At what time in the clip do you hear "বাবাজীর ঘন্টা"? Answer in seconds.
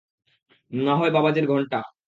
1.11-1.79